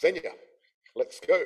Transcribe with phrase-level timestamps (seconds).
[0.00, 0.32] Xenia,
[0.96, 1.42] let's go.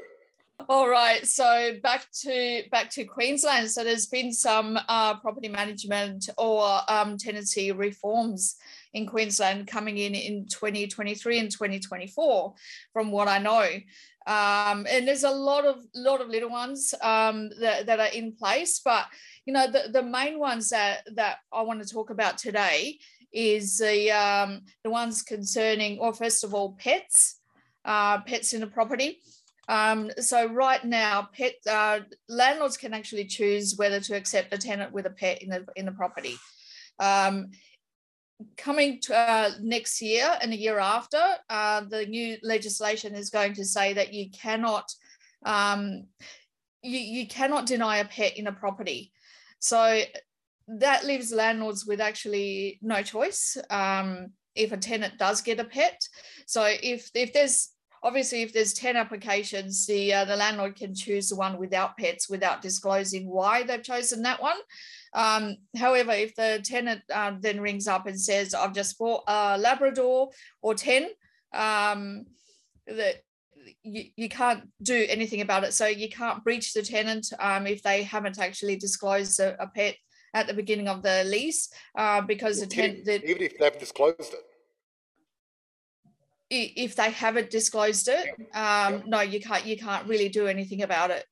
[0.69, 3.71] All right, so back to back to Queensland.
[3.71, 8.57] So there's been some uh, property management or um, tenancy reforms
[8.95, 12.55] in Queensland coming in in 2023 and 2024,
[12.93, 13.69] from what I know.
[14.27, 18.33] Um, and there's a lot of lot of little ones um, that, that are in
[18.33, 19.07] place, but
[19.45, 23.01] you know the, the main ones that that I want to talk about today
[23.33, 27.41] is the um, the ones concerning, or first of all, pets,
[27.85, 29.21] uh, pets in a property.
[29.69, 34.93] Um, so right now, pet uh, landlords can actually choose whether to accept a tenant
[34.93, 36.37] with a pet in the in the property.
[36.99, 37.51] Um,
[38.57, 43.55] coming to uh, next year and the year after, uh, the new legislation is going
[43.55, 44.93] to say that you cannot
[45.47, 46.05] um,
[46.83, 49.13] you, you cannot deny a pet in a property.
[49.59, 50.03] So
[50.69, 56.07] that leaves landlords with actually no choice um, if a tenant does get a pet.
[56.47, 57.71] So if if there's
[58.05, 62.29] obviously if there's 10 applications the uh, the landlord can choose the one without pets
[62.29, 64.59] without disclosing why they've chosen that one.
[65.15, 69.59] Um, however if the tenant uh, then rings up and says i've just bought a
[69.59, 71.09] labrador or 10
[71.53, 72.27] um,
[72.87, 73.23] that
[73.83, 75.73] you, you can't do anything about it.
[75.73, 79.97] So you can't breach the tenant um, if they haven't actually disclosed a, a pet
[80.35, 84.45] at the beginning of the lease uh, because the tenant even if they've disclosed it
[86.55, 89.67] if they haven't disclosed it, um, no, you can't.
[89.67, 91.25] You can't really do anything about it.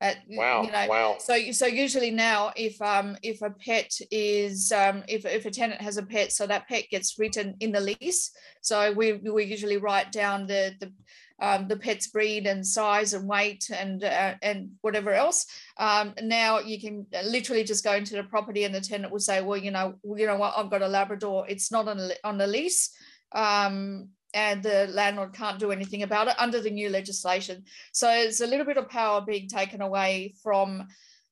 [0.00, 0.62] At, wow!
[0.62, 1.16] You know, wow!
[1.18, 5.80] So, so usually now, if um, if a pet is um, if if a tenant
[5.80, 8.30] has a pet, so that pet gets written in the lease.
[8.62, 10.92] So we we usually write down the the
[11.40, 15.46] um, the pet's breed and size and weight and uh, and whatever else.
[15.76, 19.40] Um, now you can literally just go into the property and the tenant will say,
[19.40, 21.46] well, you know, you know what, I've got a Labrador.
[21.48, 22.90] It's not on on the lease.
[23.32, 27.64] Um, and the landlord can't do anything about it under the new legislation.
[27.92, 30.86] So it's a little bit of power being taken away from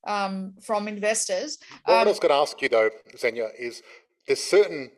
[0.06, 1.58] um, from investors.
[1.84, 3.82] What um, I was going to ask you though, Xenia, is
[4.26, 4.90] there's certain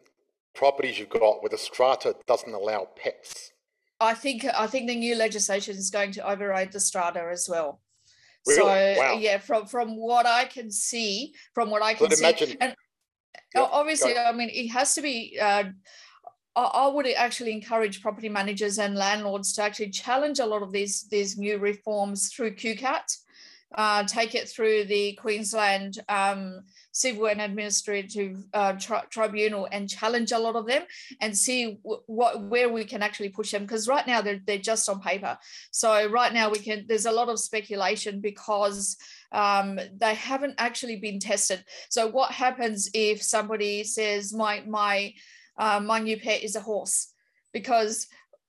[0.54, 3.52] properties you've got where the strata doesn't allow pets.
[4.00, 7.80] I think I think the new legislation is going to override the strata as well.
[8.46, 8.60] Really?
[8.60, 9.14] So wow.
[9.18, 12.74] yeah, from from what I can see, from what I can see, imagine, and
[13.54, 15.38] yep, obviously, I mean, it has to be.
[15.40, 15.64] Uh,
[16.56, 21.08] I would actually encourage property managers and landlords to actually challenge a lot of these,
[21.08, 23.16] these new reforms through QCAT,
[23.74, 30.32] uh, take it through the Queensland um, Civil and Administrative uh, tri- Tribunal and challenge
[30.32, 30.82] a lot of them
[31.20, 34.88] and see what where we can actually push them because right now they're, they're just
[34.88, 35.36] on paper.
[35.70, 38.96] So right now we can there's a lot of speculation because
[39.32, 41.62] um, they haven't actually been tested.
[41.90, 45.12] So what happens if somebody says my my
[45.58, 47.12] uh, my new pet is a horse
[47.52, 48.06] because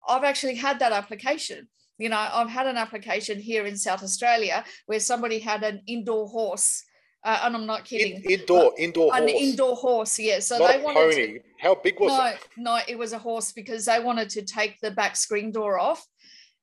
[0.08, 1.68] I've actually had that application.
[1.97, 6.28] You know, I've had an application here in South Australia where somebody had an indoor
[6.28, 6.84] horse.
[7.22, 8.24] Uh, and I'm not kidding.
[8.24, 9.42] In, indoor, indoor an horse.
[9.42, 10.40] indoor horse, yeah.
[10.40, 11.34] So not they wanted pony.
[11.34, 11.40] to.
[11.59, 12.38] How big was no, it?
[12.56, 16.06] No, it was a horse because they wanted to take the back screen door off,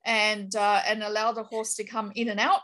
[0.06, 2.60] and uh, and allow the horse to come in and out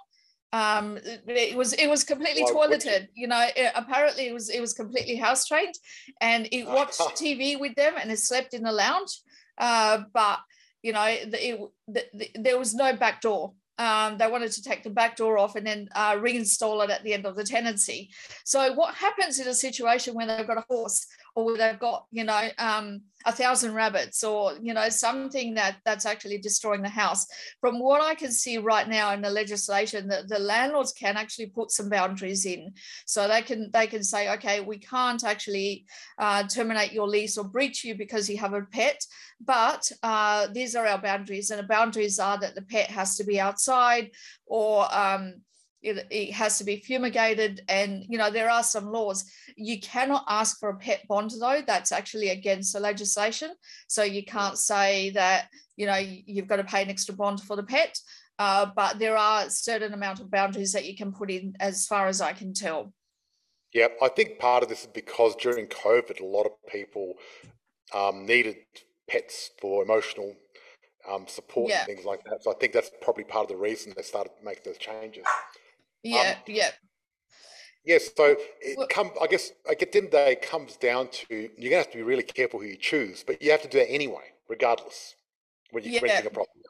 [0.53, 4.61] um it was it was completely Why toileted you know it, apparently it was it
[4.61, 5.75] was completely house trained
[6.21, 9.21] and it watched tv with them and it slept in the lounge.
[9.59, 10.41] Uh but
[10.83, 13.53] you know the, it, the, the, there was no back door.
[13.79, 17.03] Um, they wanted to take the back door off and then uh, reinstall it at
[17.03, 18.11] the end of the tenancy.
[18.45, 22.25] So what happens in a situation when they've got a horse or they've got you
[22.25, 27.27] know um, a thousand rabbits or you know something that that's actually destroying the house.
[27.61, 31.47] From what i can see right now in the legislation that the landlords can actually
[31.47, 32.73] put some boundaries in.
[33.07, 35.87] So they can they can say okay we can't actually
[36.19, 39.03] uh, terminate your lease or breach you because you have a pet.
[39.41, 43.25] But uh, these are our boundaries and the boundaries are that the pet has to
[43.25, 44.11] be outside
[44.47, 45.43] or um,
[45.83, 49.25] it, it, has to be fumigated and you know there are some laws.
[49.57, 53.51] You cannot ask for a pet bond though that's actually against the legislation.
[53.89, 57.57] So you can't say that you know you've got to pay an extra bond for
[57.57, 57.99] the pet
[58.39, 62.07] uh, but there are certain amount of boundaries that you can put in as far
[62.09, 62.93] as i can tell.
[63.73, 67.15] Yeah i think part of this is because during covid a lot of people
[67.95, 68.57] um, needed
[69.09, 70.35] pets for emotional
[71.11, 71.79] um, support yeah.
[71.79, 72.43] and things like that.
[72.45, 75.25] So i think that's probably part of the reason they started making those changes
[76.03, 76.71] yeah, um, yeah.
[77.85, 79.11] Yes, so it well, come.
[79.21, 82.03] I guess end of the day, it comes down to you're gonna have to be
[82.03, 85.17] really careful who you choose, but you have to do that anyway, regardless,
[85.73, 86.01] when you're yeah.
[86.03, 86.61] renting a property.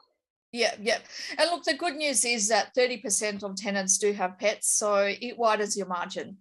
[0.51, 0.99] Yeah, yeah.
[1.37, 5.35] And look, the good news is that 30% of tenants do have pets, so it
[5.35, 6.37] widens your margin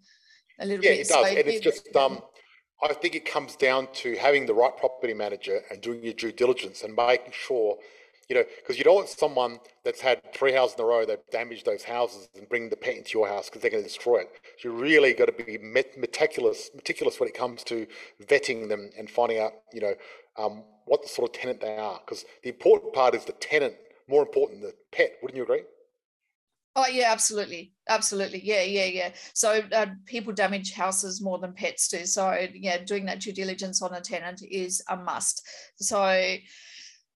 [0.61, 1.01] a little yeah, bit.
[1.01, 2.21] it does, so and it's just um,
[2.83, 6.33] I think it comes down to having the right property manager and doing your due
[6.33, 7.79] diligence and making sure
[8.33, 11.31] you know, because you don't want someone that's had three houses in a row that
[11.31, 14.21] damaged those houses and bring the pet into your house because they're going to destroy
[14.21, 14.31] it.
[14.59, 17.87] So you really got to be meticulous, meticulous when it comes to
[18.25, 19.95] vetting them and finding out, you know,
[20.39, 22.01] um, what the sort of tenant they are.
[22.01, 23.75] Because the important part is the tenant,
[24.09, 25.13] more important than the pet.
[25.21, 25.65] Wouldn't you agree?
[26.75, 29.11] Oh yeah, absolutely, absolutely, yeah, yeah, yeah.
[29.35, 32.07] So uh, people damage houses more than pets do.
[32.07, 35.47] So yeah, doing that due diligence on a tenant is a must.
[35.77, 36.39] So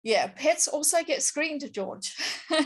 [0.04, 2.16] yeah, pets also get screened, George.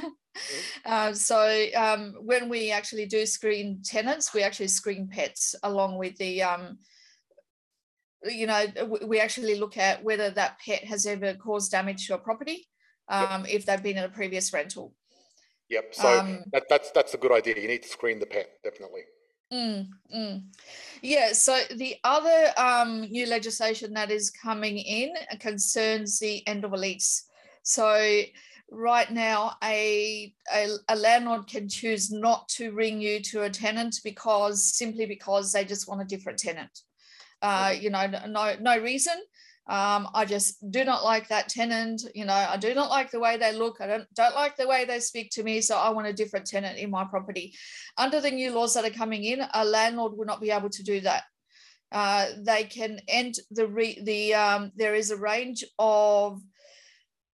[0.85, 6.15] Uh, so um, when we actually do screen tenants, we actually screen pets along with
[6.17, 6.77] the um,
[8.23, 8.65] you know,
[9.05, 12.67] we actually look at whether that pet has ever caused damage to a property
[13.09, 13.53] um, yep.
[13.53, 14.93] if they've been in a previous rental.
[15.69, 15.95] Yep.
[15.95, 17.55] So um, that, that's that's a good idea.
[17.59, 19.01] You need to screen the pet definitely.
[19.51, 20.43] Mm, mm.
[21.01, 21.31] Yeah.
[21.31, 26.77] So the other um, new legislation that is coming in concerns the end of a
[26.77, 27.29] lease.
[27.63, 28.21] So
[28.69, 34.01] right now, a, a, a landlord can choose not to ring you to a tenant
[34.03, 36.81] because simply because they just want a different tenant.
[37.41, 39.13] Uh, you know, no no reason.
[39.69, 42.03] Um, I just do not like that tenant.
[42.15, 43.81] You know, I do not like the way they look.
[43.81, 45.59] I don't, don't like the way they speak to me.
[45.59, 47.53] So I want a different tenant in my property.
[47.97, 50.83] Under the new laws that are coming in, a landlord will not be able to
[50.83, 51.23] do that.
[51.91, 56.41] Uh, they can end the re, the um, there is a range of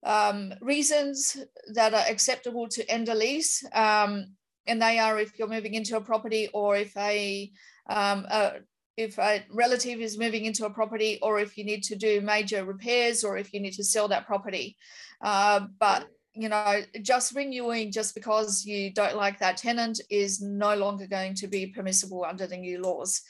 [0.04, 1.36] um, reasons
[1.72, 4.26] that are acceptable to end a lease, um,
[4.66, 7.50] and they are if you're moving into a property or if a,
[7.88, 8.52] um, a
[8.96, 12.64] if a relative is moving into a property or if you need to do major
[12.64, 14.76] repairs or if you need to sell that property.
[15.20, 20.74] Uh, but you know, just renewing just because you don't like that tenant is no
[20.74, 23.20] longer going to be permissible under the new laws.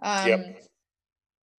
[0.00, 0.62] Um, yep.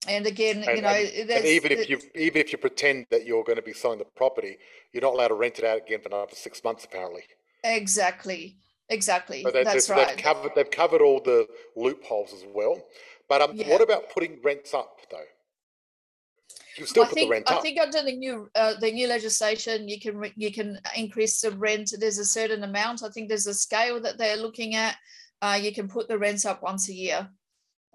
[0.07, 3.25] And again, and, you know, and, and even if you even if you pretend that
[3.25, 4.57] you're going to be selling the property,
[4.91, 7.23] you're not allowed to rent it out again for another six months, apparently.
[7.63, 8.57] Exactly,
[8.89, 9.43] exactly.
[9.43, 10.07] they, That's they've, right.
[10.09, 12.81] They've covered they've covered all the loopholes as well.
[13.29, 13.69] But um, yeah.
[13.69, 15.17] what about putting rents up though?
[16.77, 17.59] You still I put think, the rent up.
[17.59, 21.51] I think under the new uh, the new legislation, you can you can increase the
[21.51, 21.93] rent.
[21.99, 23.03] There's a certain amount.
[23.03, 24.95] I think there's a scale that they're looking at.
[25.41, 27.29] Uh, you can put the rents up once a year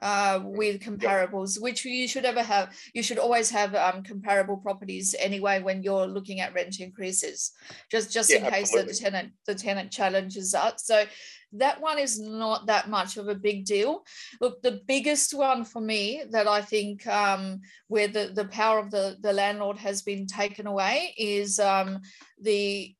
[0.03, 1.63] uh, with comparables, yep.
[1.63, 2.75] which you should ever have.
[2.95, 7.53] You should always have um, comparable properties anyway when you're looking at rent increases,
[7.91, 10.81] just just yeah, in case that the tenant the tenant challenges that.
[10.81, 11.05] So
[11.53, 14.05] that one is not that much of a big deal.
[14.41, 18.91] Look, the biggest one for me that I think um, where the, the power of
[18.91, 22.01] the, the landlord has been taken away is um,
[22.41, 22.95] the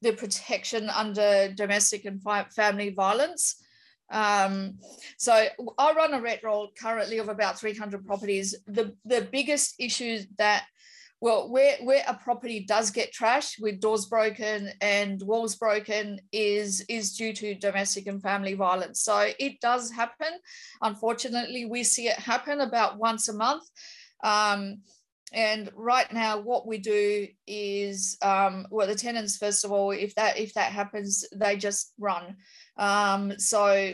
[0.00, 2.22] the protection under domestic and
[2.52, 3.56] family violence.
[4.10, 4.78] Um,
[5.16, 5.46] so
[5.78, 8.54] I run a rent roll currently of about 300 properties.
[8.66, 10.64] The, the biggest issue that
[11.20, 16.84] well, where, where a property does get trashed with doors broken and walls broken is,
[16.88, 19.02] is due to domestic and family violence.
[19.02, 20.28] So it does happen.
[20.80, 23.64] Unfortunately, we see it happen about once a month.
[24.22, 24.82] Um,
[25.32, 30.14] and right now, what we do is, um, well, the tenants first of all, if
[30.14, 32.36] that if that happens, they just run.
[32.78, 33.92] Um, so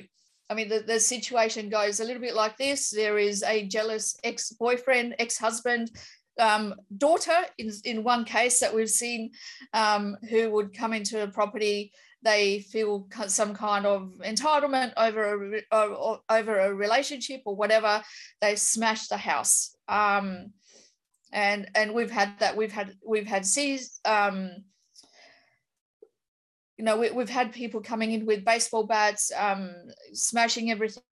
[0.50, 2.90] I mean, the, the situation goes a little bit like this.
[2.90, 5.90] There is a jealous ex boyfriend, ex husband
[6.38, 9.32] um, daughter in, in one case that we've seen
[9.72, 11.92] um, who would come into a property.
[12.22, 18.02] They feel some kind of entitlement over a, over a relationship or whatever.
[18.40, 19.76] They smash the house.
[19.88, 20.52] Um,
[21.32, 22.56] and and we've had that.
[22.56, 24.64] We've had we've had sees um,
[26.84, 29.74] you know we, have had people coming in with baseball bats um,
[30.12, 31.02] smashing everything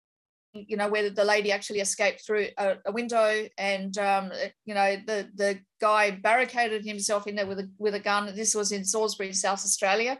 [0.53, 4.31] you know where the lady actually escaped through a, a window and um,
[4.67, 8.35] you know the the guy barricaded himself in there with a with a gun.
[8.37, 10.19] This was in salisbury south australia.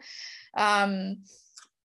[0.57, 1.19] Um,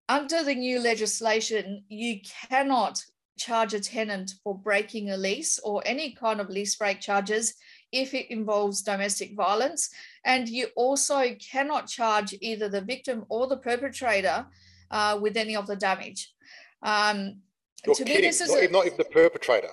[0.08, 3.04] under the new legislation you cannot
[3.36, 7.54] charge a tenant for breaking a lease or any kind of lease break charges
[7.92, 9.90] if it involves domestic violence
[10.24, 14.46] and you also cannot charge either the victim or the perpetrator
[14.90, 16.34] uh, with any of the damage
[16.82, 17.40] um,
[17.84, 18.22] you're to kidding.
[18.22, 19.70] Me, this is not, a, not even the perpetrator.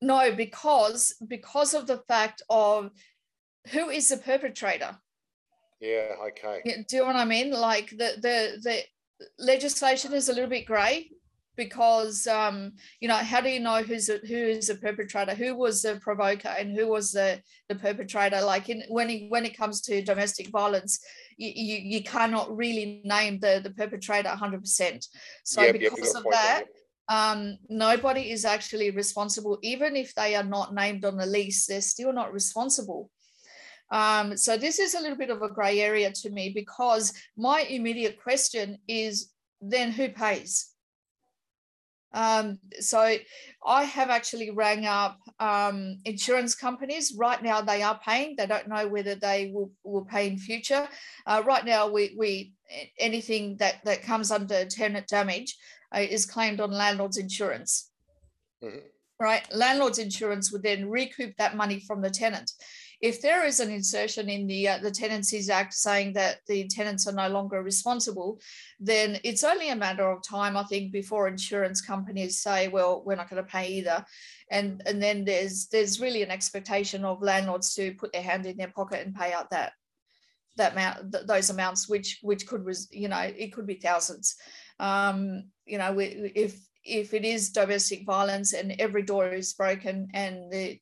[0.00, 2.90] No, because because of the fact of
[3.70, 4.96] who is the perpetrator.
[5.80, 6.14] Yeah.
[6.28, 6.84] Okay.
[6.88, 7.50] Do you know what I mean?
[7.50, 8.82] Like the the the
[9.38, 11.10] legislation is a little bit grey
[11.58, 15.34] because um, you know how do you know who's a, who is a perpetrator?
[15.34, 18.40] Who was the provoker and who was the the perpetrator?
[18.40, 21.00] Like in when it, when it comes to domestic violence
[21.36, 25.06] you, you, you cannot really name the the perpetrator 100%
[25.44, 26.64] so yep, because of that
[27.08, 31.80] um, nobody is actually responsible, even if they are not named on the lease, they're
[31.80, 33.10] still not responsible.
[33.90, 37.62] Um, so this is a little bit of a grey area to me because my
[37.62, 40.74] immediate question is then who pays?
[42.12, 43.16] Um, so
[43.66, 47.14] I have actually rang up um, insurance companies.
[47.16, 48.34] Right now they are paying.
[48.36, 50.88] They don't know whether they will, will pay in future.
[51.26, 52.54] Uh, right now we, we
[52.98, 55.56] anything that, that comes under tenant damage
[55.94, 57.90] uh, is claimed on landlord's insurance.
[58.62, 58.78] Mm-hmm.
[59.20, 62.52] Right, landlord's insurance would then recoup that money from the tenant
[63.00, 67.06] if there is an insertion in the uh, the Tenancies Act saying that the tenants
[67.06, 68.40] are no longer responsible,
[68.80, 73.14] then it's only a matter of time, I think, before insurance companies say, "Well, we're
[73.14, 74.04] not going to pay either,"
[74.50, 78.56] and and then there's there's really an expectation of landlords to put their hand in
[78.56, 79.72] their pocket and pay out that
[80.56, 84.34] that amount th- those amounts, which which could was you know it could be thousands.
[84.80, 90.08] Um, you know, we, if if it is domestic violence and every door is broken
[90.14, 90.80] and the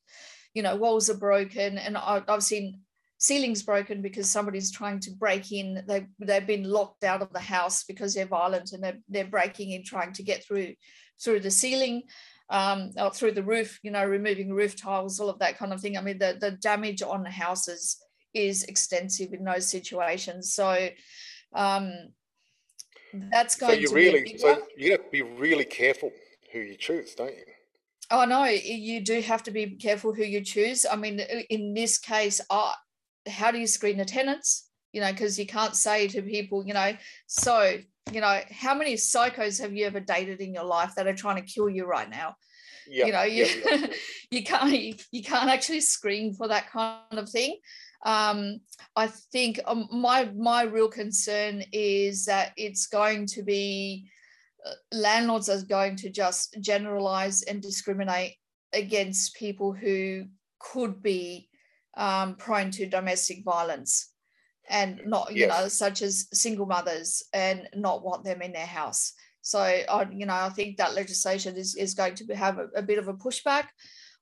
[0.53, 2.81] you know walls are broken and I've seen
[3.17, 5.83] ceilings broken because somebody's trying to break in.
[5.87, 9.71] They, they've been locked out of the house because they're violent and they're, they're breaking
[9.71, 10.73] in trying to get through
[11.19, 12.03] through the ceiling
[12.51, 15.81] um, or through the roof you know removing roof tiles all of that kind of
[15.81, 15.97] thing.
[15.97, 17.97] I mean the, the damage on houses
[18.33, 20.53] is extensive in those situations.
[20.53, 20.89] So
[21.53, 21.91] um,
[23.31, 26.11] that's going so you to really be so you have to be really careful
[26.51, 27.43] who you choose don't you
[28.09, 30.85] Oh no, you do have to be careful who you choose.
[30.89, 32.71] I mean, in this case, uh,
[33.27, 34.69] how do you screen the tenants?
[34.93, 36.93] You know, because you can't say to people, you know,
[37.27, 37.77] so
[38.11, 41.35] you know, how many psychos have you ever dated in your life that are trying
[41.35, 42.35] to kill you right now?
[42.87, 43.91] Yep, you know, you yep,
[44.31, 47.57] you can't you, you can't actually screen for that kind of thing.
[48.05, 48.61] Um,
[48.95, 54.09] I think um, my my real concern is that it's going to be
[54.91, 58.35] landlords are going to just generalize and discriminate
[58.73, 60.25] against people who
[60.59, 61.49] could be
[61.95, 64.11] um, prone to domestic violence
[64.69, 65.49] and not you yes.
[65.49, 69.13] know such as single mothers and not want them in their house.
[69.41, 72.81] So I, you know i think that legislation is, is going to have a, a
[72.81, 73.65] bit of a pushback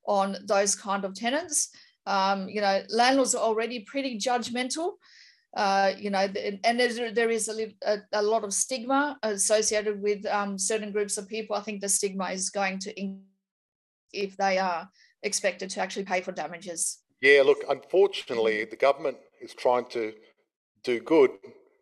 [0.07, 1.69] on those kind of tenants.
[2.05, 4.93] Um, you know landlords are already pretty judgmental
[5.55, 6.27] uh, you know,
[6.65, 11.17] and there's, there is a, a, a, lot of stigma associated with um, certain groups
[11.17, 11.55] of people.
[11.55, 13.23] I think the stigma is going to increase
[14.11, 14.89] if they are
[15.23, 16.99] expected to actually pay for damages.
[17.21, 20.13] Yeah, look, unfortunately, the government is trying to
[20.83, 21.31] do good,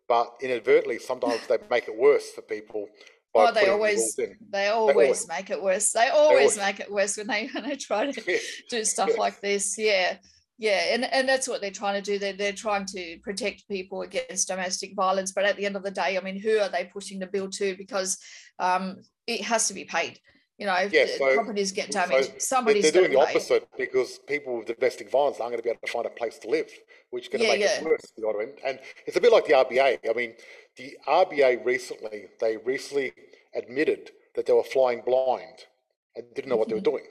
[0.08, 2.86] but inadvertently, sometimes they make it worse for people.
[3.34, 5.92] oh, they always, they always, they always make it worse.
[5.92, 8.38] They always, they always make it worse when they when they try to yeah.
[8.70, 9.76] do stuff like this.
[9.76, 10.18] Yeah
[10.58, 14.02] yeah and, and that's what they're trying to do they're, they're trying to protect people
[14.02, 16.84] against domestic violence but at the end of the day i mean who are they
[16.84, 18.18] pushing the bill to because
[18.58, 18.96] um,
[19.26, 20.18] it has to be paid
[20.58, 24.58] you know yeah, so, properties get damaged so somebody's they're doing the opposite because people
[24.58, 26.70] with domestic violence aren't going to be able to find a place to live
[27.10, 27.80] which is going to yeah, make yeah.
[27.80, 28.54] it worse you know what I mean?
[28.64, 30.34] and it's a bit like the rba i mean
[30.76, 33.12] the rba recently they recently
[33.56, 35.66] admitted that they were flying blind
[36.14, 36.82] and didn't know what mm-hmm.
[36.82, 37.04] they were mm-hmm.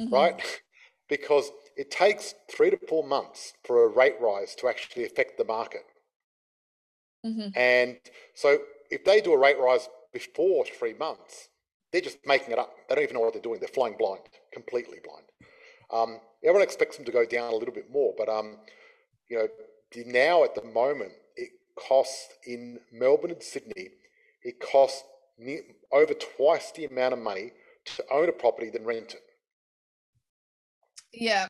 [0.00, 0.14] doing mm-hmm.
[0.14, 0.60] right
[1.08, 5.44] because it takes three to four months for a rate rise to actually affect the
[5.44, 5.84] market.
[7.24, 7.48] Mm-hmm.
[7.56, 7.96] And
[8.34, 8.58] so
[8.90, 11.48] if they do a rate rise before three months,
[11.92, 12.74] they're just making it up.
[12.88, 13.60] They don't even know what they're doing.
[13.60, 15.26] They're flying blind, completely blind.
[15.92, 18.56] Um, everyone expects them to go down a little bit more, but um,
[19.28, 19.48] you know,
[20.06, 23.90] now at the moment, it costs in Melbourne and Sydney,
[24.42, 25.04] it costs
[25.38, 25.60] near,
[25.92, 27.52] over twice the amount of money
[27.84, 29.22] to own a property than rent it.
[31.14, 31.46] Yeah.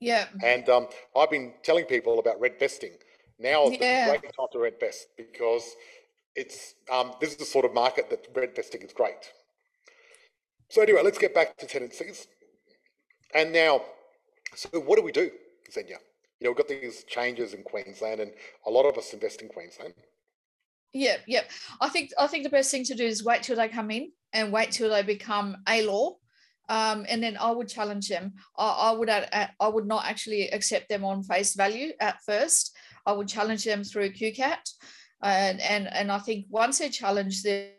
[0.00, 0.26] Yeah.
[0.42, 2.92] And um, I've been telling people about rentvesting.
[3.38, 4.06] Now is yeah.
[4.06, 5.76] the great time to rentvest because
[6.34, 9.32] it's um, this is the sort of market that rentvesting is great.
[10.70, 12.26] So anyway, let's get back to tenancies.
[13.34, 13.82] And now,
[14.54, 15.30] so what do we do,
[15.70, 15.98] Xenia?
[16.40, 18.32] You know, we've got these changes in Queensland, and
[18.66, 19.94] a lot of us invest in Queensland.
[20.92, 21.42] Yeah, yeah.
[21.80, 24.12] I think I think the best thing to do is wait till they come in
[24.32, 26.16] and wait till they become a law
[26.68, 28.32] um, and then I would challenge them.
[28.56, 32.76] I, I would I would not actually accept them on face value at first.
[33.04, 34.70] I would challenge them through QCAT,
[35.22, 37.70] and and and I think once they challenge the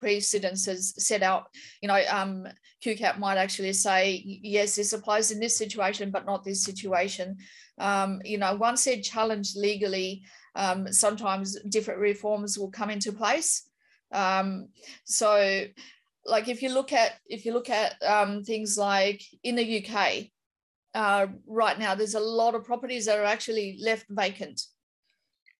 [0.00, 1.46] precedents has set out,
[1.80, 2.46] you know, um,
[2.84, 7.38] QCAT might actually say, yes, this applies in this situation, but not this situation.
[7.78, 10.22] Um, you know, once they're challenged legally,
[10.56, 13.66] um, sometimes different reforms will come into place.
[14.12, 14.68] Um,
[15.04, 15.64] so
[16.26, 20.26] like if you look at if you look at um, things like in the UK
[20.94, 24.62] uh, right now, there's a lot of properties that are actually left vacant.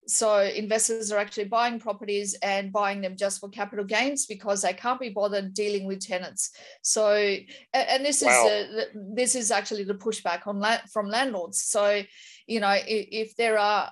[0.06, 4.72] so investors are actually buying properties and buying them just for capital gains because they
[4.72, 6.50] can't be bothered dealing with tenants.
[6.82, 7.36] So,
[7.72, 8.46] and this wow.
[8.46, 11.62] is a, this is actually the pushback on from landlords.
[11.62, 12.02] So,
[12.46, 13.90] you know, if, if there are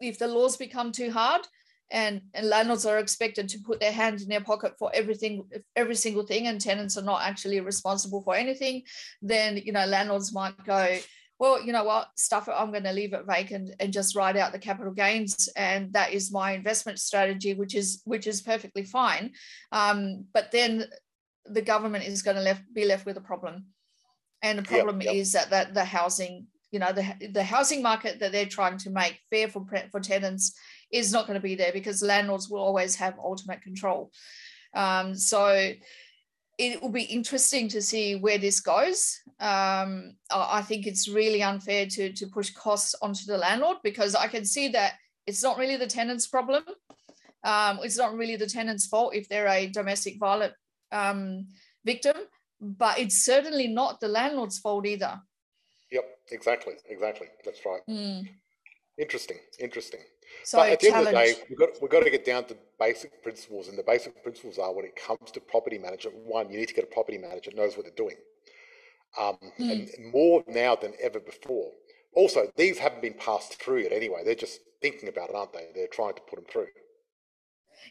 [0.00, 1.42] if the laws become too hard,
[1.90, 5.44] and, and landlords are expected to put their hand in their pocket for everything
[5.76, 8.82] every single thing and tenants are not actually responsible for anything
[9.22, 10.98] then you know landlords might go
[11.38, 14.36] well, you know what, stuff it, I'm going to leave it vacant and just write
[14.36, 15.48] out the capital gains.
[15.56, 19.32] And that is my investment strategy, which is which is perfectly fine.
[19.70, 20.86] Um, but then
[21.46, 23.66] the government is going to left, be left with a problem.
[24.42, 25.20] And the problem yep, yep.
[25.20, 28.90] is that, that the housing, you know, the, the housing market that they're trying to
[28.90, 30.54] make fair for, for tenants
[30.90, 34.10] is not going to be there because landlords will always have ultimate control.
[34.74, 35.72] Um, so
[36.58, 39.20] it will be interesting to see where this goes.
[39.38, 44.26] Um, I think it's really unfair to, to push costs onto the landlord because I
[44.26, 44.94] can see that
[45.26, 46.64] it's not really the tenant's problem.
[47.44, 50.54] Um, it's not really the tenant's fault if they're a domestic violence
[50.90, 51.46] um,
[51.84, 52.16] victim,
[52.60, 55.20] but it's certainly not the landlord's fault either.
[55.92, 57.28] Yep, exactly, exactly.
[57.44, 57.80] That's right.
[57.88, 58.28] Mm.
[58.98, 60.00] Interesting, interesting.
[60.44, 62.44] So but at the end of the day, we've got, we've got to get down
[62.46, 63.68] to basic principles.
[63.68, 66.74] And the basic principles are when it comes to property management, one, you need to
[66.74, 68.16] get a property manager that knows what they're doing.
[69.18, 69.70] Um, mm.
[69.70, 71.70] And more now than ever before.
[72.14, 74.22] Also, these haven't been passed through yet anyway.
[74.24, 75.68] They're just thinking about it, aren't they?
[75.74, 76.68] They're trying to put them through.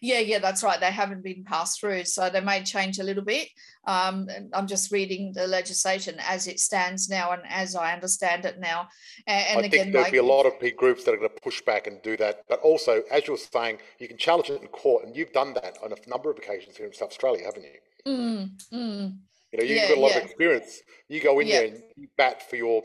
[0.02, 0.80] Yeah, yeah, that's right.
[0.80, 3.50] They haven't been passed through, so they may change a little bit.
[3.86, 8.60] Um, I'm just reading the legislation as it stands now and as I understand it
[8.60, 8.88] now.
[9.26, 11.42] And, I again, think there'll like, be a lot of groups that are going to
[11.42, 12.44] push back and do that.
[12.50, 15.54] But also, as you were saying, you can challenge it in court, and you've done
[15.54, 18.12] that on a number of occasions here in South Australia, haven't you?
[18.12, 19.18] Mm, mm.
[19.52, 20.18] You know, you've yeah, got a lot yeah.
[20.18, 20.82] of experience.
[21.08, 21.60] You go in yeah.
[21.60, 22.84] there and you bat for your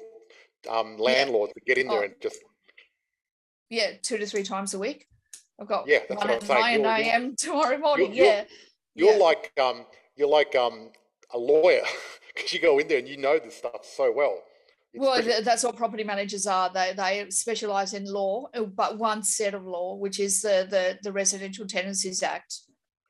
[0.71, 2.05] um, landlords to get in there oh.
[2.05, 2.39] and just
[3.69, 5.07] yeah, two to three times a week.
[5.61, 7.37] I've got yeah, that's one at nine a.m.
[7.39, 8.13] tomorrow morning.
[8.15, 8.45] You're, yeah,
[8.95, 9.19] you're, yeah.
[9.19, 9.85] like um,
[10.17, 10.91] you're like um,
[11.33, 11.83] a lawyer
[12.35, 14.43] because you go in there and you know this stuff so well.
[14.93, 16.71] It's well, pretty- that's what property managers are.
[16.73, 20.99] They they specialize in law, uh, but one set of law, which is the the,
[21.03, 22.61] the Residential Tenancies Act.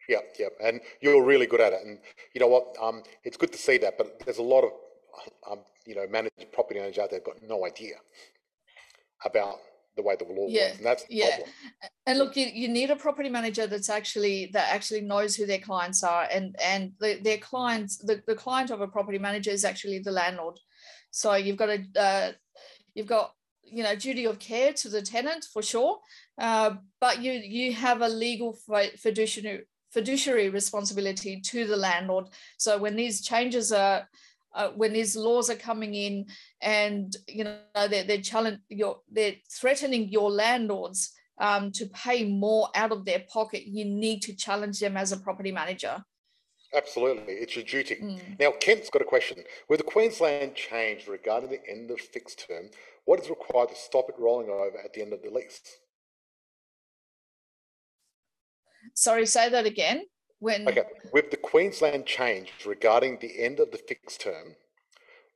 [0.09, 1.81] Yeah, yeah, and you're really good at it.
[1.85, 1.99] And
[2.35, 2.77] you know what?
[2.81, 3.97] Um, it's good to see that.
[3.97, 4.73] But there's a lot of
[5.51, 7.95] um, you know, managed property managers out there got no idea
[9.25, 9.59] about
[9.97, 10.77] the way the law yeah, works.
[10.79, 11.29] And that's yeah.
[11.29, 11.49] Problem.
[12.07, 15.59] And look, you, you need a property manager that's actually that actually knows who their
[15.59, 19.65] clients are and and the, their clients, the, the client of a property manager is
[19.65, 20.59] actually the landlord.
[21.11, 22.33] So you've got a uh,
[22.95, 25.99] you've got you know duty of care to the tenant for sure,
[26.39, 28.57] uh, but you you have a legal
[28.99, 32.27] fiduciary fiduciary responsibility to the landlord.
[32.57, 34.09] So when these changes are
[34.55, 36.27] uh, when these laws are coming in
[36.61, 42.69] and you know they're, they're challenge your they're threatening your landlords um, to pay more
[42.75, 46.03] out of their pocket you need to challenge them as a property manager.
[46.75, 47.35] Absolutely.
[47.35, 47.97] It's your duty.
[47.97, 48.41] Mm.
[48.41, 49.45] now kent's got a question.
[49.69, 52.71] With the queensland change regarding the end of fixed term
[53.05, 55.61] what is required to stop it rolling over at the end of the lease?
[58.95, 60.03] Sorry say that again
[60.43, 64.57] when okay with the queensland change regarding the end of the fixed term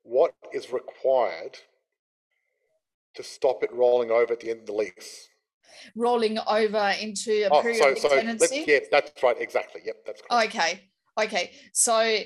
[0.03, 1.59] what is required
[3.17, 5.29] to stop it rolling over at the end of the lease?
[5.97, 8.65] Rolling over into a oh, periodic so, so tenancy?
[8.67, 10.55] yeah that's right exactly yep that's correct.
[10.55, 10.81] okay
[11.21, 12.19] okay so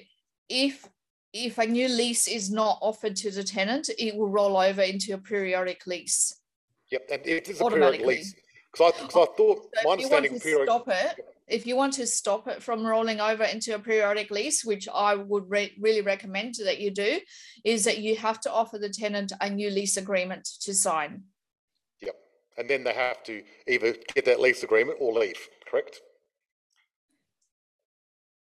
[0.49, 0.89] if
[1.33, 5.15] if a new lease is not offered to the tenant it will roll over into
[5.15, 6.37] a periodic lease.
[6.91, 8.35] Yep and it is a periodic lease
[8.73, 12.07] because I, cause I thought so my understanding periodic, stop it if you want to
[12.07, 16.55] stop it from rolling over into a periodic lease, which I would re- really recommend
[16.65, 17.19] that you do,
[17.65, 21.25] is that you have to offer the tenant a new lease agreement to sign.
[22.01, 22.15] Yep.
[22.57, 26.01] And then they have to either get that lease agreement or leave, correct?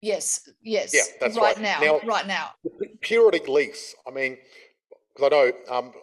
[0.02, 0.94] Yes, yes.
[0.94, 1.56] Yeah, that's right.
[1.56, 2.52] Right now, now, right now.
[3.02, 3.96] Periodic lease.
[4.08, 4.38] I mean,
[5.16, 5.94] because I know um,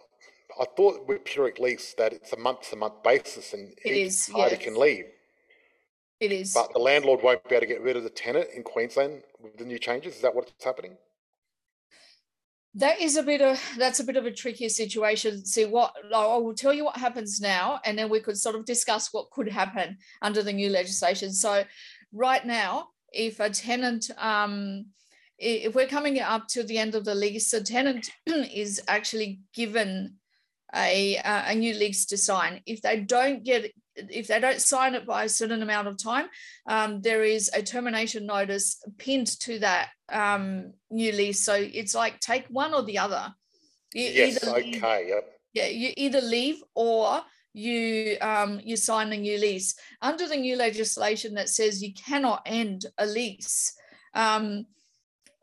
[0.60, 4.06] I thought with periodic lease that it's a month to month basis and it each
[4.06, 4.64] is, party yes.
[4.64, 5.04] can leave.
[6.20, 6.54] It is.
[6.54, 9.58] But the landlord won't be able to get rid of the tenant in Queensland with
[9.58, 10.16] the new changes.
[10.16, 10.96] Is that what's happening?
[12.74, 15.44] That is a bit of that's a bit of a trickier situation.
[15.46, 18.66] See what I will tell you what happens now, and then we could sort of
[18.66, 21.32] discuss what could happen under the new legislation.
[21.32, 21.64] So,
[22.12, 24.86] right now, if a tenant, um,
[25.38, 30.16] if we're coming up to the end of the lease, a tenant is actually given
[30.74, 32.60] a, a new lease to sign.
[32.66, 36.26] If they don't get if they don't sign it by a certain amount of time,
[36.66, 41.40] um, there is a termination notice pinned to that um, new lease.
[41.40, 43.32] So it's like take one or the other.
[43.94, 45.32] You yes, okay, yep.
[45.52, 47.22] Yeah, you either leave or
[47.54, 49.74] you um, you sign a new lease.
[50.02, 53.74] Under the new legislation that says you cannot end a lease,
[54.14, 54.66] um,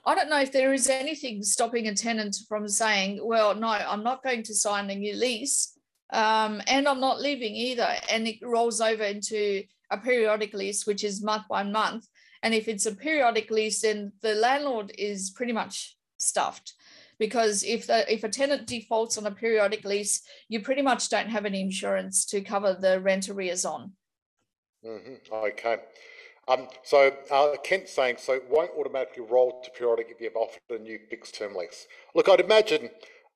[0.05, 4.03] I don't know if there is anything stopping a tenant from saying, "Well, no, I'm
[4.03, 5.72] not going to sign a new lease,
[6.11, 11.03] um, and I'm not leaving either," and it rolls over into a periodic lease, which
[11.03, 12.07] is month by month.
[12.41, 16.73] And if it's a periodic lease, then the landlord is pretty much stuffed
[17.19, 21.29] because if the if a tenant defaults on a periodic lease, you pretty much don't
[21.29, 23.93] have any insurance to cover the rent arrears on.
[24.85, 25.33] Mm-hmm.
[25.33, 25.77] Okay.
[26.47, 30.59] Um, so uh, Kent's saying, so it won't automatically roll to periodic if you've offered
[30.69, 31.87] a new fixed term lease.
[32.15, 32.89] Look, I'd imagine,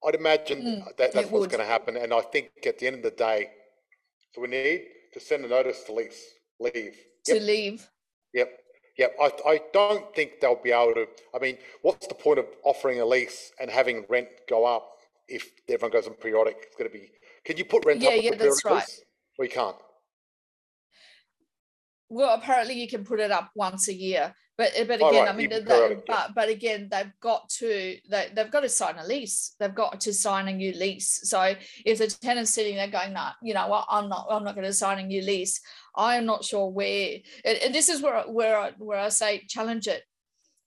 [0.05, 1.97] I'd imagine mm, that that's what's going to happen.
[1.97, 3.49] And I think at the end of the day,
[4.33, 6.23] so we need to send a notice to lease,
[6.59, 6.95] leave.
[7.25, 7.43] To yep.
[7.43, 7.87] leave.
[8.33, 8.59] Yep.
[8.97, 9.15] yep.
[9.19, 11.07] I, I don't think they'll be able to.
[11.35, 15.49] I mean, what's the point of offering a lease and having rent go up if
[15.67, 16.57] everyone goes on periodic?
[16.61, 17.09] It's going to be.
[17.45, 18.15] Can you put rent yeah, up?
[18.21, 18.75] Yeah, that's right.
[18.75, 19.01] Lease?
[19.39, 19.77] We can't.
[22.09, 25.29] Well, apparently you can put it up once a year, but but again, oh, right.
[25.29, 26.27] I mean, they, but yeah.
[26.33, 29.55] but again, they've got to they, they've got to sign a lease.
[29.59, 31.21] They've got to sign a new lease.
[31.23, 31.53] So
[31.85, 33.85] if the tenant's sitting there going, "Nah, you know what?
[33.89, 35.61] I'm not I'm not going to sign a new lease,"
[35.95, 37.17] I'm not sure where.
[37.45, 40.03] And this is where where I, where I say challenge it.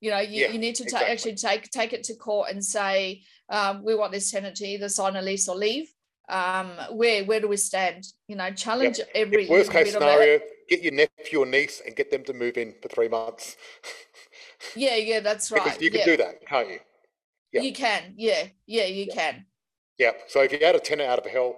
[0.01, 1.11] You know, you, yeah, you need to exactly.
[1.11, 4.89] actually take take it to court and say um, we want this tenant to either
[4.89, 5.91] sign a lease or leave.
[6.29, 8.07] Um, where where do we stand?
[8.29, 9.09] You know, challenge yep.
[9.17, 10.39] every if worst case scenario.
[10.71, 13.57] Get your nephew or niece and get them to move in for three months.
[14.77, 15.65] yeah, yeah, that's right.
[15.65, 16.07] Because you can yeah.
[16.07, 16.79] do that, can't you?
[17.53, 17.63] Yeah.
[17.63, 19.15] You can, yeah, yeah, you yeah.
[19.15, 19.47] can.
[19.99, 20.13] Yeah.
[20.29, 21.57] So if you had a tenant out of hell,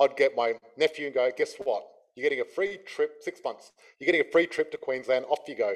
[0.00, 1.82] I'd get my nephew and go, guess what?
[2.14, 3.72] You're getting a free trip, six months.
[3.98, 5.24] You're getting a free trip to Queensland.
[5.28, 5.74] Off you go.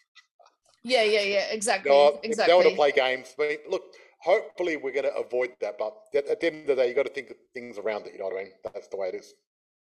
[0.84, 1.90] yeah, yeah, yeah, exactly.
[1.90, 2.52] No, exactly.
[2.52, 3.34] They want to play games.
[3.38, 3.82] I mean, look,
[4.20, 5.76] hopefully we're going to avoid that.
[5.78, 8.12] But at the end of the day, you've got to think of things around it.
[8.12, 8.52] You know what I mean?
[8.62, 9.34] That's the way it is.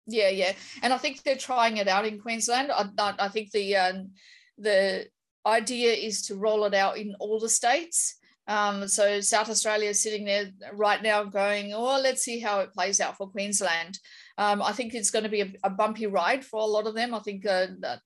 [0.08, 2.72] Yeah, yeah, and I think they're trying it out in Queensland.
[2.72, 4.12] I, I think the um,
[4.58, 5.08] the
[5.46, 8.16] idea is to roll it out in all the states.
[8.48, 12.74] Um, so South Australia is sitting there right now going, oh, let's see how it
[12.74, 14.00] plays out for Queensland.
[14.38, 16.96] Um, I think it's going to be a, a, bumpy ride for a lot of
[16.96, 17.14] them.
[17.14, 18.00] I think uh, that,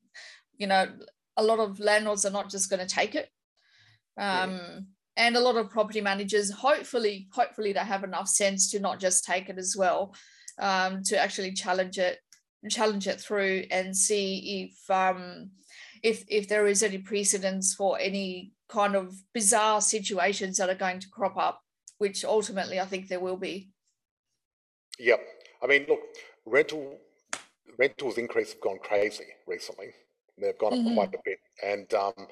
[0.57, 0.87] you know,
[1.37, 3.29] a lot of landlords are not just going to take it.
[4.17, 4.79] Um, yeah.
[5.17, 9.25] And a lot of property managers, hopefully, hopefully they have enough sense to not just
[9.25, 10.15] take it as well,
[10.62, 12.19] um, to actually challenge it,
[12.69, 15.50] challenge it through and see if um,
[16.04, 21.00] if if there is any precedence for any kind of bizarre situations that are going
[21.00, 21.62] to crop up,
[21.97, 23.69] which ultimately I think there will be.
[25.00, 25.19] Yep,
[25.62, 26.00] I mean, look,
[26.45, 27.00] rental
[27.78, 29.88] rentals increase have gone crazy recently.
[30.38, 30.88] They've gone mm-hmm.
[30.89, 32.28] up quite a bit, and um,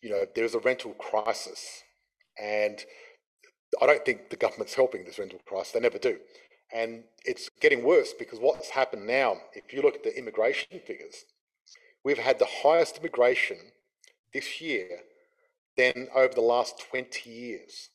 [0.00, 1.82] you know there's a rental crisis,
[2.38, 2.82] and
[3.80, 5.72] I don't think the government's helping this rental crisis.
[5.72, 6.18] They never do,
[6.74, 9.36] and it's getting worse because what's happened now.
[9.54, 11.24] If you look at the immigration figures,
[12.04, 13.58] we've had the highest immigration
[14.32, 15.00] this year
[15.76, 17.90] than over the last 20 years.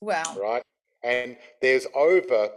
[0.00, 0.36] Wow.
[0.38, 0.62] Right.
[1.02, 2.50] And there's over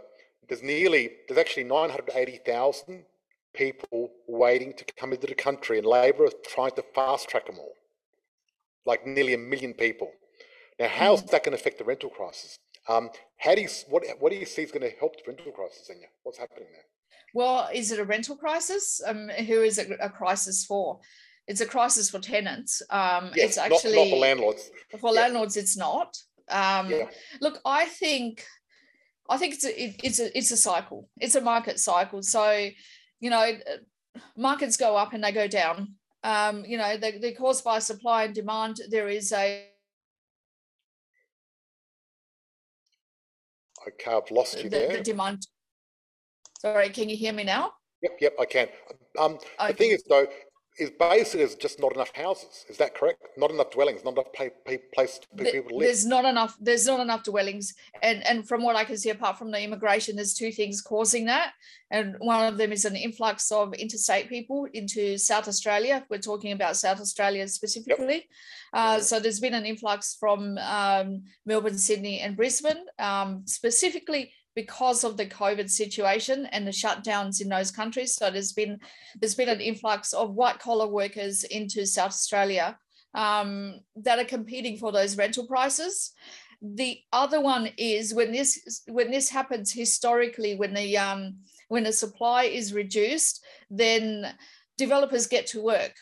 [0.48, 3.04] there's nearly there's actually 980,000
[3.54, 7.58] people waiting to come into the country, and Labor is trying to fast track them
[7.58, 7.74] all,
[8.84, 10.10] like nearly a million people.
[10.78, 11.30] Now, how's mm.
[11.30, 12.58] that going to affect the rental crisis?
[12.88, 15.52] Um, how do you what what do you see is going to help the rental
[15.52, 16.06] crisis, Enya?
[16.22, 16.84] What's happening there?
[17.34, 19.00] Well, is it a rental crisis?
[19.04, 21.00] Um, who is it a crisis for?
[21.46, 22.80] It's a crisis for tenants.
[22.90, 24.70] Um, yes, it's actually not, not for landlords.
[24.98, 25.20] For yeah.
[25.20, 26.16] landlords, it's not.
[26.48, 27.08] Um, yeah.
[27.40, 28.44] Look, I think
[29.28, 31.08] I think it's a, it, it's a it's a cycle.
[31.20, 32.22] It's a market cycle.
[32.22, 32.68] So,
[33.20, 33.52] you know,
[34.36, 35.94] markets go up and they go down.
[36.22, 38.80] Um, you know, they, they're caused by supply and demand.
[38.88, 39.66] There is a
[43.86, 44.96] Okay, I've lost you the, there.
[44.96, 45.46] The demand.
[46.58, 47.72] Sorry, can you hear me now?
[48.02, 48.68] Yep, yep, I can.
[49.18, 49.68] Um, okay.
[49.68, 50.26] The thing is, though,
[50.78, 52.64] is basically there's just not enough houses.
[52.68, 53.22] Is that correct?
[53.36, 55.86] Not enough dwellings, not enough pay, pay, place for people to live.
[55.86, 56.56] There's not enough.
[56.60, 60.16] There's not enough dwellings, and and from what I can see, apart from the immigration,
[60.16, 61.52] there's two things causing that,
[61.90, 66.04] and one of them is an influx of interstate people into South Australia.
[66.10, 68.14] We're talking about South Australia specifically.
[68.14, 68.24] Yep.
[68.72, 75.02] Uh, so there's been an influx from um, Melbourne, Sydney, and Brisbane, um, specifically because
[75.04, 78.14] of the COVID situation and the shutdowns in those countries.
[78.14, 78.78] So there's been
[79.20, 82.78] there's been an influx of white collar workers into South Australia
[83.14, 86.12] um, that are competing for those rental prices.
[86.62, 91.38] The other one is when this when this happens historically, when the um,
[91.68, 94.34] when the supply is reduced, then
[94.78, 95.94] developers get to work,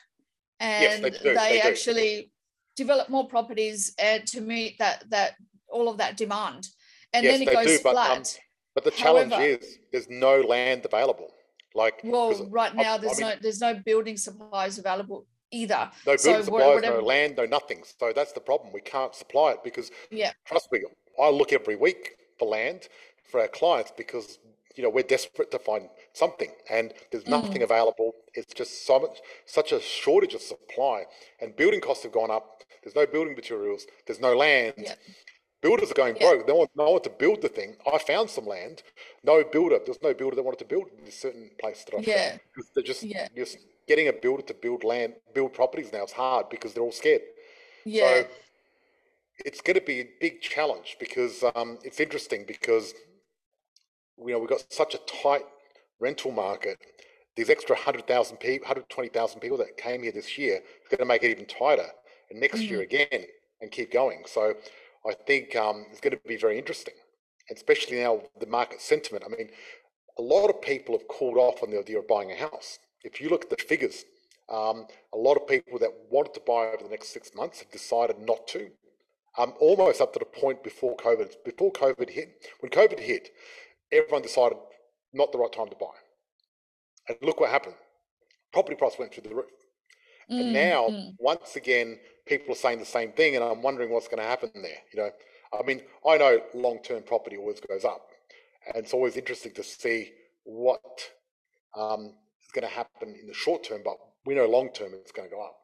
[0.60, 2.30] and yes, they, they, they actually
[2.76, 5.32] develop more properties uh, to meet that that
[5.68, 6.68] all of that demand
[7.12, 7.94] and yes, then it goes do, flat.
[7.94, 8.22] But, um,
[8.74, 11.28] But the challenge However, is there's no land available.
[11.74, 15.90] Like well, right now I, there's I mean, no there's no building supplies available either.
[16.06, 17.82] No building so supplies, whatever, no land, no nothing.
[17.98, 18.72] So that's the problem.
[18.72, 20.32] We can't supply it because yeah.
[20.46, 20.80] trust me,
[21.20, 22.88] I look every week for land
[23.30, 24.38] for our clients because
[24.76, 27.64] you know we're desperate to find something and there's nothing mm.
[27.64, 31.04] available it's just so much such a shortage of supply
[31.40, 34.74] and building costs have gone up there's no building materials there's no land.
[35.62, 36.28] Builders are going yeah.
[36.28, 38.82] broke they want no one to build the thing i found some land
[39.24, 42.00] no builder there's no builder that wanted to build in a certain place that i
[42.00, 42.30] yeah.
[42.30, 42.40] found
[42.74, 43.28] they're just yeah.
[43.36, 46.92] just getting a builder to build land build properties now is hard because they're all
[46.92, 47.22] scared
[47.84, 48.26] yeah so
[49.44, 52.94] it's going to be a big challenge because um, it's interesting because
[54.18, 55.44] you know, we've got such a tight
[56.00, 56.78] rental market.
[57.36, 61.22] These extra 100,000 people, 120,000 people that came here this year is going to make
[61.22, 61.88] it even tighter.
[62.30, 62.74] And next mm-hmm.
[62.74, 63.26] year again,
[63.60, 64.24] and keep going.
[64.26, 64.54] So
[65.06, 66.94] I think um, it's going to be very interesting,
[67.50, 69.24] especially now the market sentiment.
[69.26, 69.48] I mean,
[70.18, 72.78] a lot of people have called off on the idea of buying a house.
[73.02, 74.04] If you look at the figures,
[74.48, 77.70] um, a lot of people that wanted to buy over the next six months have
[77.70, 78.70] decided not to.
[79.38, 81.36] Um, almost up to the point before COVID.
[81.44, 83.30] Before COVID hit, when COVID hit,
[83.90, 84.58] everyone decided
[85.12, 85.94] not the right time to buy.
[87.08, 87.74] And look what happened.
[88.52, 89.46] Property price went through the roof.
[90.30, 91.14] Mm, and now, mm.
[91.18, 94.50] once again, people are saying the same thing, and I'm wondering what's going to happen
[94.54, 94.78] there.
[94.92, 95.10] You know,
[95.58, 98.08] I mean, I know long-term property always goes up,
[98.66, 100.12] and it's always interesting to see
[100.44, 100.82] what
[101.76, 103.82] um, is going to happen in the short term.
[103.84, 105.56] But we know long-term it's going to go up.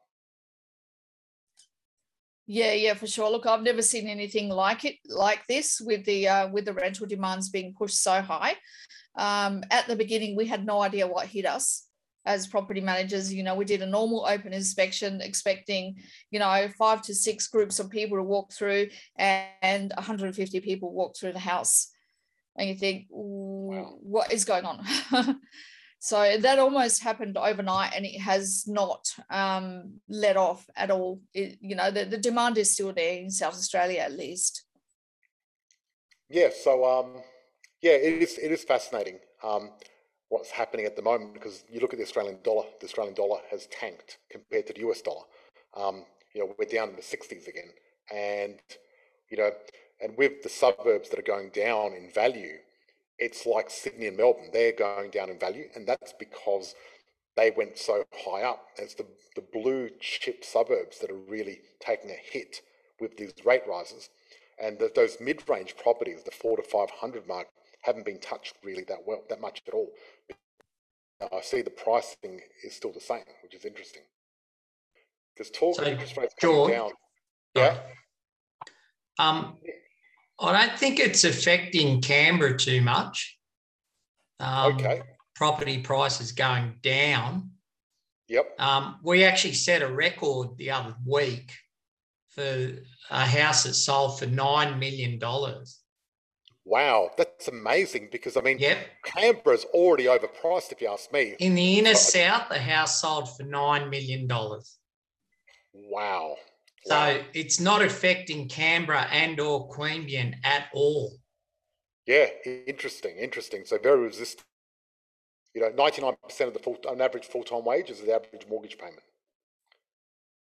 [2.46, 3.30] Yeah, yeah, for sure.
[3.30, 7.06] Look, I've never seen anything like it, like this, with the uh, with the rental
[7.06, 8.54] demands being pushed so high.
[9.16, 11.87] Um, at the beginning, we had no idea what hit us
[12.28, 13.32] as property managers.
[13.32, 15.96] You know, we did a normal open inspection, expecting
[16.30, 21.16] you know five to six groups of people to walk through, and 150 people walk
[21.16, 21.88] through the house,
[22.56, 23.96] and you think, wow.
[24.00, 24.84] what is going on?
[26.00, 31.20] So that almost happened overnight and it has not um, let off at all.
[31.34, 34.64] It, you know, the, the demand is still there in South Australia at least.
[36.28, 37.22] Yeah, so um,
[37.82, 39.70] yeah, it is it is fascinating um,
[40.28, 42.64] what's happening at the moment because you look at the Australian dollar.
[42.80, 45.24] The Australian dollar has tanked compared to the US dollar.
[45.76, 47.70] Um, you know, we're down in the 60s again,
[48.14, 48.58] and
[49.30, 49.50] you know,
[50.00, 52.58] and with the suburbs that are going down in value,
[53.18, 54.50] it's like Sydney and Melbourne.
[54.52, 56.74] They're going down in value, and that's because
[57.36, 58.66] they went so high up.
[58.76, 62.62] It's the, the blue chip suburbs that are really taking a hit
[63.00, 64.10] with these rate rises.
[64.60, 67.46] And the, those mid range properties, the four to 500 mark,
[67.88, 69.90] haven't been touched really that well, that much at all.
[71.20, 74.02] I see the pricing is still the same, which is interesting.
[75.36, 76.90] There's talk so, interest rates coming down.
[77.54, 77.78] Yeah.
[79.18, 79.56] Um,
[80.38, 83.36] I don't think it's affecting Canberra too much.
[84.38, 85.02] Um, okay.
[85.34, 87.50] Property prices going down.
[88.28, 88.60] Yep.
[88.60, 91.52] Um, we actually set a record the other week
[92.28, 92.72] for
[93.10, 95.18] a house that sold for $9 million.
[96.68, 98.76] Wow, that's amazing because I mean, yep.
[99.02, 101.34] Canberra's already overpriced, if you ask me.
[101.38, 104.28] In the inner south, the house sold for $9 million.
[105.72, 106.36] Wow.
[106.84, 111.16] So it's not affecting Canberra and or Queanbeyan at all.
[112.06, 112.26] Yeah,
[112.66, 113.64] interesting, interesting.
[113.64, 114.44] So very resistant.
[115.54, 119.02] You know, 99% of the full, on average full-time wages is the average mortgage payment.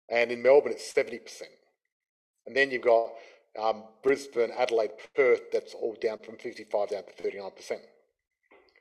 [0.08, 1.42] And in Melbourne, it's 70%.
[2.46, 3.10] And then you've got
[3.58, 7.78] um, Brisbane, Adelaide, Perth, that's all down from 55 down to 39%.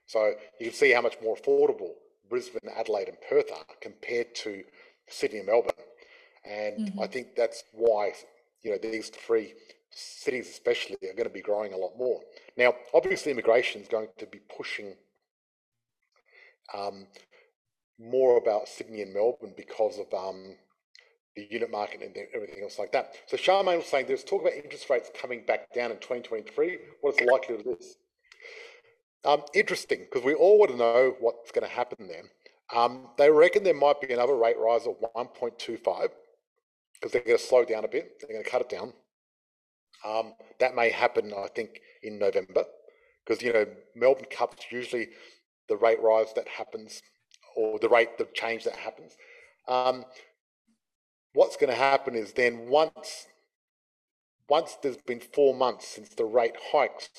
[0.08, 1.92] So you can see how much more affordable
[2.30, 4.64] Brisbane, Adelaide, and Perth are compared to
[5.08, 5.72] Sydney and Melbourne.
[6.44, 7.00] And mm-hmm.
[7.00, 8.14] I think that's why,
[8.62, 9.54] you know, these three
[9.92, 12.20] cities especially are going to be growing a lot more.
[12.58, 14.94] Now, obviously, immigration is going to be pushing
[16.74, 17.08] um,
[18.00, 20.56] more about Sydney and Melbourne because of um,
[21.36, 23.14] the unit market and everything else like that.
[23.28, 26.78] So Charmaine was saying there's talk about interest rates coming back down in 2023.
[27.02, 27.96] What is the likelihood of this?
[29.26, 32.30] Um, interesting, because we all want to know what's going to happen then.
[32.74, 36.10] Um, they reckon there might be another rate rise of 1.25
[36.94, 38.14] because they're going to slow down a bit.
[38.22, 38.94] They're going to cut it down.
[40.06, 42.66] Um, that may happen, I think, in November
[43.26, 45.10] because you know Melbourne Cup is usually
[45.68, 47.02] the rate rise that happens
[47.56, 49.16] or the rate the change that happens.
[49.68, 50.06] Um,
[51.36, 53.28] what's going to happen is then once
[54.48, 57.10] once there's been four months since the rate hikes,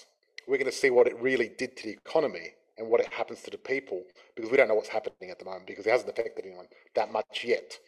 [0.47, 3.43] we're going to see what it really did to the economy and what it happens
[3.43, 4.03] to the people
[4.37, 7.13] because we don't know what's happening at the moment because it hasn't affected anyone that
[7.13, 7.79] much yet.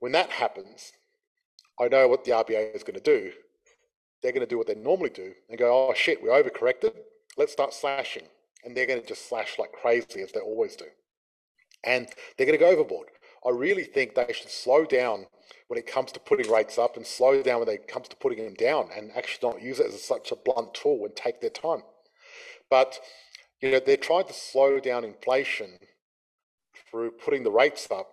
[0.00, 0.92] When that happens,
[1.78, 3.30] I know what the RBA is going to do.
[4.22, 6.92] They're going to do what they normally do and go, oh shit, we're overcorrected.
[7.36, 8.24] let's start slashing.
[8.64, 10.86] And they're going to just slash like crazy as they always do.
[11.84, 13.08] And they're going to go overboard.
[13.46, 15.26] I really think they should slow down
[15.68, 18.44] when it comes to putting rates up and slow down when it comes to putting
[18.44, 21.50] them down and actually not use it as such a blunt tool and take their
[21.50, 21.82] time.
[22.68, 22.98] But,
[23.60, 25.78] you know, they're trying to slow down inflation
[26.90, 28.08] through putting the rates up,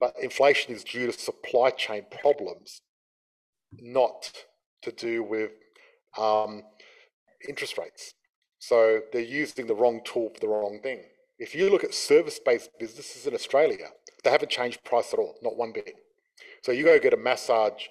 [0.00, 2.80] but inflation is due to supply chain problems,
[3.72, 4.32] not
[4.82, 5.52] to do with
[6.16, 6.62] um,
[7.48, 8.14] interest rates.
[8.58, 11.02] So they're using the wrong tool for the wrong thing.
[11.38, 13.88] If you look at service based businesses in Australia,
[14.24, 15.94] they haven't changed price at all, not one bit.
[16.62, 17.84] So you go get a massage,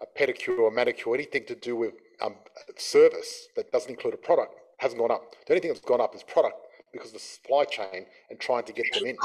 [0.00, 2.36] a pedicure, a manicure, anything to do with um,
[2.76, 5.34] service that doesn't include a product hasn't gone up.
[5.46, 6.56] The only thing that's gone up is product
[6.92, 9.16] because of the supply chain and trying to get them in.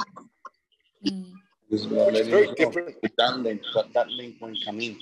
[1.06, 1.32] Mm.
[1.70, 2.96] Which is very different.
[3.18, 4.98] That link, that, that link won't come in.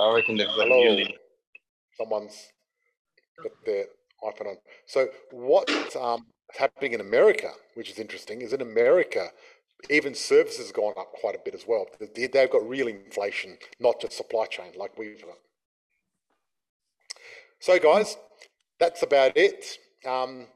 [0.00, 1.04] I reckon they've got Hello.
[1.98, 2.52] Someone's
[3.42, 3.84] got their
[4.24, 4.56] iPhone on.
[4.86, 6.24] So what's um,
[6.56, 9.30] happening in America, which is interesting, is in America,
[9.90, 11.86] even services have gone up quite a bit as well.
[12.14, 15.36] They've got real inflation, not just supply chain like we've got.
[17.60, 18.16] So, guys,
[18.78, 19.78] that's about it.
[20.06, 20.46] Um,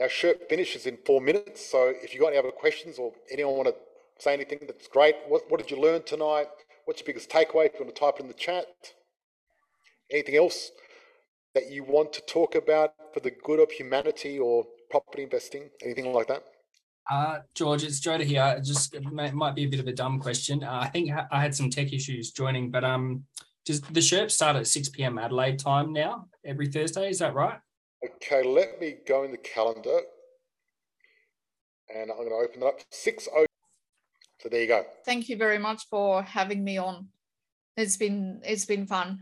[0.00, 1.70] our shirt finishes in four minutes.
[1.70, 3.74] So, if you've got any other questions or anyone want to
[4.18, 5.16] say anything, that's great.
[5.28, 6.48] What, what did you learn tonight?
[6.84, 7.66] What's your biggest takeaway?
[7.66, 8.66] If you want to type it in the chat.
[10.10, 10.70] Anything else
[11.54, 15.70] that you want to talk about for the good of humanity or property investing?
[15.82, 16.44] Anything like that?
[17.10, 18.60] Uh, George, it's Joda here.
[18.62, 20.62] Just it may, might be a bit of a dumb question.
[20.62, 23.24] Uh, I think I had some tech issues joining, but um,
[23.64, 25.18] does the Sherp start at 6 p.m.
[25.18, 27.08] Adelaide time now every Thursday?
[27.08, 27.58] Is that right?
[28.04, 30.00] Okay, let me go in the calendar
[31.94, 32.80] and I'm going to open it up.
[32.90, 33.46] 6 0.
[34.40, 34.84] So there you go.
[35.04, 37.08] Thank you very much for having me on.
[37.76, 39.10] It's been it's been fun.